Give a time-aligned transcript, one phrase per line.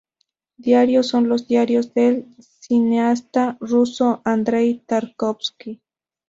[0.57, 5.79] Diarios son los diarios del cineasta Ruso Andrei Tarkovski.